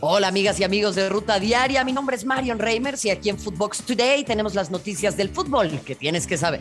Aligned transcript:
Hola 0.00 0.28
amigas 0.28 0.60
y 0.60 0.64
amigos 0.64 0.94
de 0.94 1.08
Ruta 1.08 1.40
Diaria, 1.40 1.82
mi 1.82 1.92
nombre 1.92 2.14
es 2.14 2.24
Marion 2.24 2.60
Reimers 2.60 3.04
y 3.04 3.10
aquí 3.10 3.30
en 3.30 3.38
Footbox 3.38 3.82
Today 3.82 4.24
tenemos 4.24 4.54
las 4.54 4.70
noticias 4.70 5.16
del 5.16 5.28
fútbol 5.28 5.80
que 5.84 5.96
tienes 5.96 6.24
que 6.28 6.36
saber. 6.36 6.60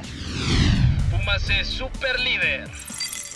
Pumas 1.12 1.48
es 1.48 1.68
super 1.68 2.20
líder. 2.20 2.68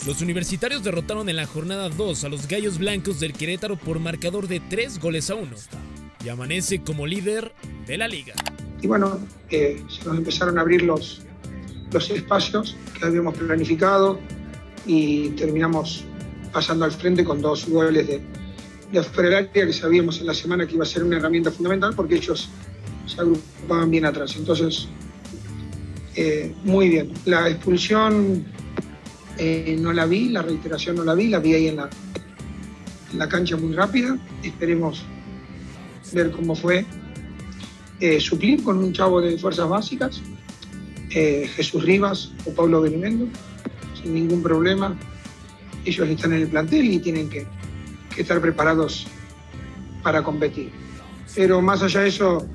Los 0.07 0.23
universitarios 0.23 0.83
derrotaron 0.83 1.29
en 1.29 1.35
la 1.35 1.45
jornada 1.45 1.87
2 1.89 2.23
a 2.23 2.29
los 2.29 2.47
Gallos 2.47 2.79
Blancos 2.79 3.19
del 3.19 3.33
Querétaro 3.33 3.77
por 3.77 3.99
marcador 3.99 4.47
de 4.47 4.59
3 4.59 4.99
goles 4.99 5.29
a 5.29 5.35
1 5.35 5.51
y 6.25 6.29
amanece 6.29 6.81
como 6.81 7.05
líder 7.05 7.53
de 7.85 7.99
la 7.99 8.07
liga. 8.07 8.33
Y 8.81 8.87
bueno, 8.87 9.19
eh, 9.51 9.83
se 9.87 10.03
nos 10.05 10.17
empezaron 10.17 10.57
a 10.57 10.61
abrir 10.61 10.81
los, 10.81 11.21
los 11.91 12.09
espacios 12.09 12.75
que 12.97 13.05
habíamos 13.05 13.37
planificado 13.37 14.19
y 14.87 15.29
terminamos 15.29 16.05
pasando 16.51 16.85
al 16.85 16.91
frente 16.91 17.23
con 17.23 17.39
dos 17.39 17.69
goles 17.69 18.07
de, 18.07 18.19
de 18.91 18.99
afuera 18.99 19.51
que 19.51 19.71
sabíamos 19.73 20.19
en 20.19 20.27
la 20.27 20.33
semana 20.33 20.67
que 20.67 20.75
iba 20.75 20.83
a 20.83 20.87
ser 20.87 21.03
una 21.03 21.17
herramienta 21.17 21.51
fundamental 21.51 21.93
porque 21.95 22.15
ellos 22.15 22.49
se 23.05 23.21
agrupaban 23.21 23.89
bien 23.89 24.05
atrás. 24.05 24.35
Entonces, 24.37 24.87
eh, 26.15 26.53
muy 26.63 26.89
bien. 26.89 27.11
La 27.25 27.49
expulsión 27.49 28.45
eh, 29.37 29.77
no 29.79 29.93
la 29.93 30.05
vi, 30.05 30.29
la 30.29 30.41
reiteración 30.41 30.97
no 30.97 31.03
la 31.03 31.15
vi, 31.15 31.27
la 31.27 31.39
vi 31.39 31.53
ahí 31.53 31.67
en 31.67 31.77
la, 31.77 31.89
la 33.15 33.29
cancha 33.29 33.57
muy 33.57 33.73
rápida. 33.73 34.17
Esperemos 34.43 35.03
ver 36.13 36.31
cómo 36.31 36.55
fue 36.55 36.85
eh, 38.01 38.19
suplir 38.19 38.63
con 38.63 38.79
un 38.79 38.93
chavo 38.93 39.21
de 39.21 39.37
fuerzas 39.37 39.69
básicas, 39.69 40.21
eh, 41.11 41.47
Jesús 41.55 41.83
Rivas 41.83 42.31
o 42.45 42.51
Pablo 42.51 42.81
Benimendo, 42.81 43.27
sin 44.01 44.15
ningún 44.15 44.41
problema. 44.41 44.97
Ellos 45.85 46.09
están 46.09 46.33
en 46.33 46.41
el 46.41 46.47
plantel 46.47 46.85
y 46.85 46.99
tienen 46.99 47.29
que, 47.29 47.45
que 48.15 48.21
estar 48.21 48.39
preparados 48.41 49.07
para 50.03 50.23
competir. 50.23 50.71
Pero 51.35 51.61
más 51.61 51.81
allá 51.81 52.01
de 52.01 52.09
eso, 52.09 52.45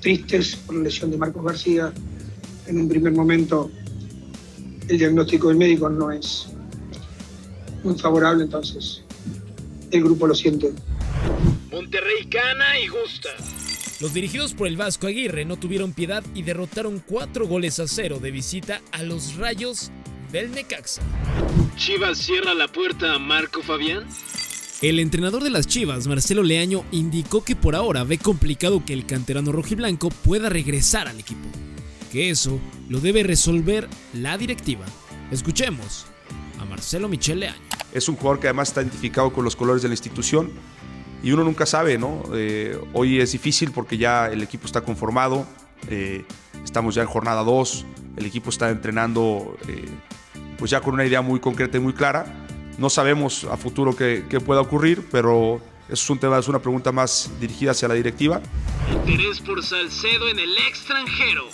tristes 0.00 0.56
por 0.56 0.76
la 0.76 0.82
lesión 0.82 1.10
de 1.10 1.16
Marcos 1.16 1.44
García. 1.44 1.92
En 2.66 2.80
un 2.80 2.88
primer 2.88 3.12
momento, 3.12 3.70
el 4.88 4.98
diagnóstico 4.98 5.48
del 5.48 5.56
médico 5.56 5.88
no 5.88 6.10
es 6.10 6.48
muy 7.82 7.98
favorable, 7.98 8.44
entonces 8.44 9.02
el 9.90 10.02
grupo 10.02 10.26
lo 10.26 10.34
siente. 10.34 10.72
Monterrey 11.70 12.26
gana 12.28 12.78
y 12.78 12.88
gusta. 12.88 13.30
Los 14.00 14.14
dirigidos 14.14 14.54
por 14.54 14.66
el 14.66 14.76
Vasco 14.76 15.06
Aguirre 15.06 15.44
no 15.44 15.56
tuvieron 15.56 15.92
piedad 15.92 16.24
y 16.34 16.42
derrotaron 16.42 17.02
4 17.06 17.46
goles 17.46 17.78
a 17.78 17.86
0 17.86 18.18
de 18.20 18.32
visita 18.32 18.80
a 18.90 19.02
los 19.04 19.36
Rayos 19.36 19.92
del 20.32 20.50
Necaxa. 20.50 21.02
Chivas 21.76 22.18
cierra 22.18 22.54
la 22.54 22.66
puerta 22.68 23.14
a 23.14 23.18
Marco 23.18 23.62
Fabián. 23.62 24.04
El 24.82 24.98
entrenador 24.98 25.44
de 25.44 25.50
las 25.50 25.68
Chivas, 25.68 26.08
Marcelo 26.08 26.42
Leaño, 26.42 26.82
indicó 26.90 27.44
que 27.44 27.54
por 27.54 27.76
ahora 27.76 28.02
ve 28.02 28.18
complicado 28.18 28.84
que 28.84 28.92
el 28.92 29.06
canterano 29.06 29.52
rojiblanco 29.52 30.08
pueda 30.08 30.48
regresar 30.48 31.06
al 31.06 31.20
equipo, 31.20 31.48
que 32.10 32.30
eso 32.30 32.58
lo 32.88 32.98
debe 32.98 33.22
resolver 33.22 33.88
la 34.12 34.36
directiva. 34.36 34.84
Escuchemos 35.30 36.06
a 36.58 36.64
Marcelo 36.64 37.08
Michel 37.08 37.38
Leaño. 37.38 37.62
Es 37.92 38.08
un 38.08 38.16
jugador 38.16 38.40
que 38.40 38.48
además 38.48 38.70
está 38.70 38.82
identificado 38.82 39.32
con 39.32 39.44
los 39.44 39.54
colores 39.54 39.82
de 39.82 39.88
la 39.88 39.94
institución 39.94 40.50
y 41.22 41.30
uno 41.30 41.44
nunca 41.44 41.64
sabe, 41.64 41.96
¿no? 41.96 42.24
Eh, 42.34 42.76
hoy 42.92 43.20
es 43.20 43.30
difícil 43.30 43.70
porque 43.70 43.98
ya 43.98 44.26
el 44.26 44.42
equipo 44.42 44.66
está 44.66 44.80
conformado, 44.80 45.46
eh, 45.90 46.24
estamos 46.64 46.96
ya 46.96 47.02
en 47.02 47.08
jornada 47.08 47.44
2, 47.44 47.86
el 48.16 48.26
equipo 48.26 48.50
está 48.50 48.68
entrenando 48.70 49.56
eh, 49.68 49.88
pues 50.58 50.72
ya 50.72 50.80
con 50.80 50.94
una 50.94 51.06
idea 51.06 51.22
muy 51.22 51.38
concreta 51.38 51.76
y 51.76 51.80
muy 51.80 51.92
clara. 51.92 52.41
No 52.78 52.90
sabemos 52.90 53.44
a 53.44 53.56
futuro 53.56 53.94
qué, 53.94 54.24
qué 54.28 54.40
pueda 54.40 54.60
ocurrir, 54.60 55.06
pero 55.10 55.60
es 55.88 56.08
un 56.08 56.18
tema, 56.18 56.38
es 56.38 56.48
una 56.48 56.60
pregunta 56.60 56.92
más 56.92 57.30
dirigida 57.40 57.72
hacia 57.72 57.88
la 57.88 57.94
directiva. 57.94 58.40
Interés 58.90 59.40
por 59.40 59.62
Salcedo 59.62 60.28
en 60.28 60.38
el 60.38 60.56
extranjero. 60.68 61.44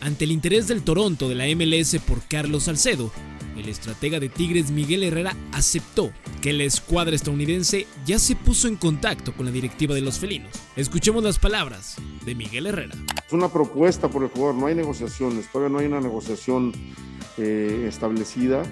Ante 0.00 0.24
el 0.24 0.32
interés 0.32 0.66
del 0.68 0.82
Toronto 0.82 1.28
de 1.28 1.34
la 1.34 1.44
MLS 1.54 1.98
por 2.06 2.22
Carlos 2.22 2.64
Salcedo, 2.64 3.10
el 3.56 3.68
estratega 3.68 4.18
de 4.20 4.28
Tigres 4.28 4.70
Miguel 4.70 5.02
Herrera 5.02 5.36
aceptó 5.52 6.12
que 6.40 6.52
la 6.52 6.64
escuadra 6.64 7.14
estadounidense 7.14 7.86
ya 8.06 8.18
se 8.18 8.34
puso 8.34 8.68
en 8.68 8.76
contacto 8.76 9.34
con 9.34 9.44
la 9.46 9.52
directiva 9.52 9.94
de 9.94 10.00
los 10.00 10.18
felinos. 10.18 10.50
Escuchemos 10.76 11.22
las 11.22 11.38
palabras 11.38 11.96
de 12.24 12.34
Miguel 12.34 12.66
Herrera. 12.66 12.94
Es 13.26 13.32
una 13.32 13.48
propuesta 13.52 14.08
por 14.08 14.22
el 14.22 14.30
jugador, 14.30 14.54
no 14.54 14.66
hay 14.66 14.74
negociaciones, 14.74 15.50
todavía 15.52 15.72
no 15.72 15.78
hay 15.80 15.86
una 15.86 16.00
negociación 16.00 16.72
eh, 17.36 17.84
establecida. 17.86 18.62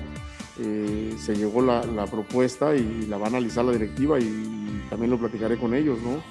Eh, 0.61 1.15
se 1.19 1.37
llegó 1.37 1.63
la, 1.63 1.85
la, 1.85 2.07
propuesta 2.07 2.75
y 2.75 3.07
la 3.07 3.17
va 3.17 3.27
a 3.27 3.29
analizar 3.29 3.65
la 3.65 3.73
directiva 3.73 4.19
y 4.19 4.83
también 4.91 5.11
lo 5.11 5.19
platicaré 5.19 5.57
con 5.57 5.75
ellos, 5.75 5.99
¿no? 6.03 6.23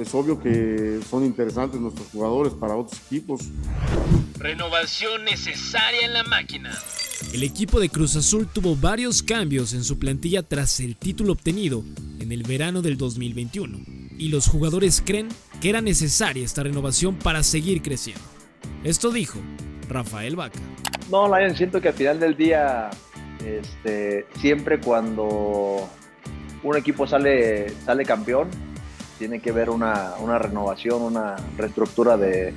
Es 0.00 0.14
obvio 0.14 0.38
que 0.38 1.00
son 1.08 1.24
interesantes 1.24 1.80
nuestros 1.80 2.08
jugadores 2.08 2.52
para 2.52 2.76
otros 2.76 3.00
equipos. 3.06 3.42
Renovación 4.38 5.24
necesaria 5.24 6.04
en 6.04 6.12
la 6.12 6.24
máquina. 6.24 6.70
El 7.32 7.42
equipo 7.42 7.80
de 7.80 7.88
Cruz 7.88 8.14
Azul 8.16 8.46
tuvo 8.46 8.76
varios 8.76 9.22
cambios 9.22 9.72
en 9.72 9.82
su 9.82 9.98
plantilla 9.98 10.42
tras 10.42 10.78
el 10.80 10.96
título 10.96 11.32
obtenido 11.32 11.82
en 12.20 12.30
el 12.30 12.42
verano 12.44 12.80
del 12.80 12.96
2021 12.96 13.78
y 14.18 14.28
los 14.28 14.46
jugadores 14.46 15.02
creen 15.04 15.28
que 15.60 15.70
era 15.70 15.80
necesaria 15.80 16.44
esta 16.44 16.62
renovación 16.62 17.16
para 17.16 17.42
seguir 17.42 17.82
creciendo. 17.82 18.22
Esto 18.84 19.10
dijo 19.10 19.38
Rafael 19.88 20.36
Vaca. 20.36 20.60
No, 21.10 21.26
Lion, 21.26 21.56
siento 21.56 21.80
que 21.80 21.88
al 21.88 21.94
final 21.94 22.20
del 22.20 22.36
día, 22.36 22.90
este, 23.44 24.26
siempre 24.40 24.80
cuando 24.80 25.88
un 26.62 26.76
equipo 26.76 27.06
sale, 27.06 27.70
sale 27.84 28.04
campeón, 28.04 28.48
tiene 29.18 29.40
que 29.40 29.52
ver 29.52 29.70
una, 29.70 30.14
una 30.20 30.38
renovación, 30.38 31.02
una 31.02 31.36
reestructura 31.56 32.16
de, 32.16 32.54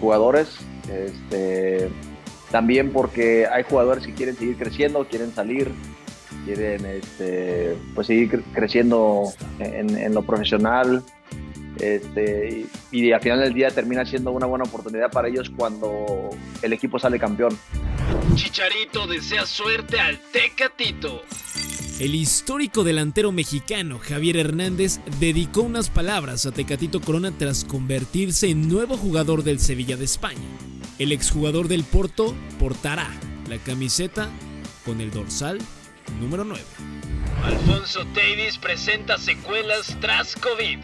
jugadores. 0.00 0.58
Este, 0.92 1.88
también 2.50 2.92
porque 2.92 3.46
hay 3.46 3.62
jugadores 3.62 4.06
que 4.06 4.12
quieren 4.12 4.36
seguir 4.36 4.56
creciendo, 4.58 5.06
quieren 5.06 5.32
salir, 5.32 5.70
quieren 6.44 6.84
este, 6.84 7.74
pues 7.94 8.06
seguir 8.06 8.42
creciendo 8.52 9.24
en, 9.60 10.14
lo 10.14 10.22
profesional. 10.22 11.02
Y, 12.90 13.12
al 13.12 13.20
final 13.20 13.40
del 13.40 13.54
día 13.54 13.70
termina 13.70 14.04
siendo 14.04 14.32
una 14.32 14.46
buena 14.46 14.64
oportunidad 14.64 15.10
para 15.10 15.28
ellos 15.28 15.50
cuando 15.56 16.30
el 16.60 16.72
equipo 16.72 16.98
sale 16.98 17.18
campeón. 17.18 17.56
Chicharito 18.34 19.06
desea 19.06 19.46
suerte 19.46 19.98
al 20.00 20.20
Tecatito. 20.32 21.22
El 21.98 22.14
histórico 22.14 22.84
delantero 22.84 23.32
mexicano 23.32 23.98
Javier 23.98 24.36
Hernández 24.36 25.00
dedicó 25.18 25.62
unas 25.62 25.90
palabras 25.90 26.46
a 26.46 26.52
Tecatito 26.52 27.00
Corona 27.00 27.32
tras 27.36 27.64
convertirse 27.64 28.48
en 28.50 28.68
nuevo 28.68 28.96
jugador 28.96 29.42
del 29.42 29.58
Sevilla 29.58 29.96
de 29.96 30.04
España. 30.04 30.38
El 30.98 31.10
exjugador 31.10 31.66
del 31.66 31.82
Porto 31.82 32.36
portará 32.58 33.10
la 33.48 33.58
camiseta 33.58 34.30
con 34.84 35.00
el 35.00 35.10
dorsal 35.10 35.58
número 36.20 36.44
9. 36.44 36.62
Alfonso 37.42 38.04
Davis 38.14 38.58
presenta 38.58 39.18
secuelas 39.18 39.96
tras 40.00 40.34
COVID. 40.36 40.78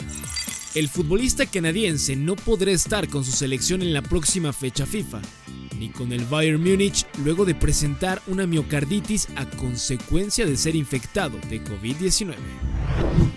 El 0.75 0.89
futbolista 0.89 1.47
canadiense 1.47 2.17
no 2.17 2.35
podrá 2.35 2.73
estar 2.73 3.09
con 3.09 3.25
su 3.25 3.31
selección 3.31 3.83
en 3.83 3.95
la 3.95 4.03
próxima 4.03 4.53
fecha 4.53 4.87
FIFA, 4.87 5.23
ni 5.85 5.91
con 5.91 6.13
el 6.13 6.25
Bayern 6.25 6.63
Múnich 6.63 7.07
luego 7.23 7.45
de 7.45 7.55
presentar 7.55 8.23
una 8.27 8.47
miocarditis 8.47 9.29
a 9.37 9.45
consecuencia 9.45 10.47
de 10.47 10.57
ser 10.57 10.75
infectado 10.75 11.39
de 11.51 11.63
COVID-19. 11.63 12.35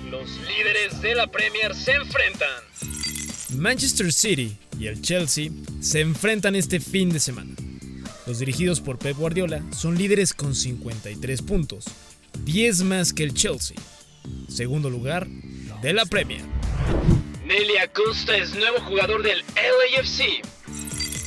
Los 0.09 0.29
líderes 0.47 1.01
de 1.01 1.15
la 1.15 1.27
Premier 1.27 1.75
se 1.75 1.93
enfrentan. 1.93 2.63
Manchester 3.57 4.13
City 4.13 4.55
y 4.79 4.87
el 4.87 5.01
Chelsea 5.01 5.49
se 5.81 5.99
enfrentan 5.99 6.55
este 6.55 6.79
fin 6.79 7.09
de 7.09 7.19
semana. 7.19 7.53
Los 8.25 8.39
dirigidos 8.39 8.79
por 8.79 8.97
Pep 8.97 9.17
Guardiola 9.17 9.61
son 9.71 9.97
líderes 9.97 10.33
con 10.33 10.55
53 10.55 11.41
puntos, 11.41 11.85
10 12.45 12.83
más 12.83 13.11
que 13.11 13.23
el 13.23 13.33
Chelsea. 13.33 13.77
Segundo 14.47 14.89
lugar 14.89 15.27
de 15.81 15.93
la 15.93 16.05
Premier. 16.05 16.43
Nelly 17.45 17.77
Acosta 17.77 18.37
es 18.37 18.55
nuevo 18.55 18.79
jugador 18.81 19.23
del 19.23 19.43
LAFC. 19.55 20.56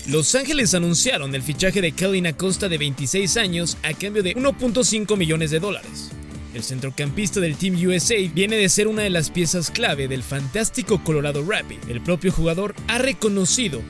Los 0.09 0.35
Ángeles 0.35 0.75
anunciaron 0.75 1.35
el 1.35 1.43
fichaje 1.43 1.81
de 1.81 1.93
Kelly 1.93 2.27
Acosta 2.27 2.69
de 2.69 2.79
26 2.79 3.37
años 3.37 3.77
a 3.83 3.93
cambio 3.93 4.23
de 4.23 4.35
1.5 4.35 5.17
millones 5.17 5.51
de 5.51 5.61
dólares. 5.61 6.11
El 6.55 6.65
centrocampista 6.65 7.39
del 7.39 7.57
Team 7.57 7.77
USA 7.87 8.17
viene 8.35 8.57
de 8.57 8.69
ser 8.69 8.89
una 8.89 9.03
de 9.03 9.11
las 9.11 9.31
piezas 9.31 9.71
clave 9.71 10.09
del 10.09 10.23
fantástico 10.23 11.05
Colorado 11.05 11.45
Rapid. 11.47 11.79
El 11.89 12.01
propio 12.01 12.33
jugador 12.33 12.75
ha 12.89 12.99
reconocido 12.99 13.83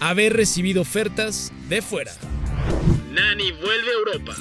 haber 0.00 0.34
recibido 0.34 0.82
ofertas 0.82 1.50
de 1.68 1.82
fuera. 1.82 2.12
Nani 3.10 3.50
vuelve 3.52 3.90
a 3.90 3.98
Europa. 3.98 4.36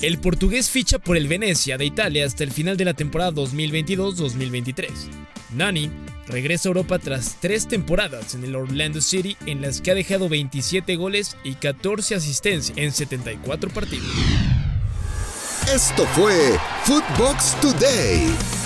El 0.00 0.18
portugués 0.18 0.70
ficha 0.70 1.00
por 1.00 1.16
el 1.16 1.26
Venecia 1.26 1.76
de 1.76 1.86
Italia 1.86 2.24
hasta 2.24 2.44
el 2.44 2.52
final 2.52 2.76
de 2.76 2.84
la 2.84 2.94
temporada 2.94 3.32
2022-2023. 3.32 4.90
Nani 5.56 5.90
regresa 6.28 6.68
a 6.68 6.70
Europa 6.70 6.98
tras 6.98 7.36
tres 7.40 7.66
temporadas 7.66 8.34
en 8.34 8.44
el 8.44 8.54
Orlando 8.54 9.00
City 9.00 9.36
en 9.46 9.62
las 9.62 9.80
que 9.80 9.90
ha 9.90 9.94
dejado 9.94 10.28
27 10.28 10.96
goles 10.96 11.36
y 11.44 11.54
14 11.54 12.14
asistencias 12.14 12.76
en 12.78 12.92
74 12.92 13.70
partidos. 13.70 14.08
Esto 15.72 16.06
fue 16.14 16.58
Footbox 16.84 17.60
Today. 17.60 18.57